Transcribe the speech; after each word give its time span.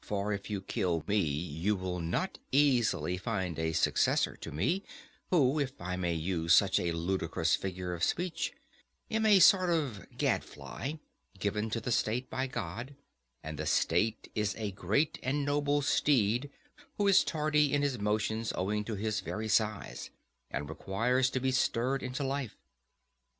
For 0.00 0.32
if 0.32 0.48
you 0.48 0.62
kill 0.62 1.02
me 1.08 1.18
you 1.18 1.74
will 1.74 1.98
not 1.98 2.38
easily 2.52 3.16
find 3.18 3.58
a 3.58 3.72
successor 3.72 4.36
to 4.36 4.52
me, 4.52 4.84
who, 5.32 5.58
if 5.58 5.72
I 5.80 5.96
may 5.96 6.14
use 6.14 6.54
such 6.54 6.78
a 6.78 6.92
ludicrous 6.92 7.56
figure 7.56 7.92
of 7.92 8.04
speech, 8.04 8.52
am 9.10 9.26
a 9.26 9.40
sort 9.40 9.70
of 9.70 10.06
gadfly, 10.16 10.92
given 11.40 11.68
to 11.70 11.80
the 11.80 11.90
state 11.90 12.30
by 12.30 12.46
God; 12.46 12.94
and 13.42 13.58
the 13.58 13.66
state 13.66 14.30
is 14.36 14.54
a 14.56 14.70
great 14.70 15.18
and 15.20 15.44
noble 15.44 15.82
steed 15.82 16.48
who 16.96 17.08
is 17.08 17.24
tardy 17.24 17.72
in 17.74 17.82
his 17.82 17.98
motions 17.98 18.52
owing 18.54 18.84
to 18.84 18.94
his 18.94 19.18
very 19.18 19.48
size, 19.48 20.10
and 20.48 20.68
requires 20.68 21.28
to 21.30 21.40
be 21.40 21.50
stirred 21.50 22.04
into 22.04 22.22
life. 22.22 22.54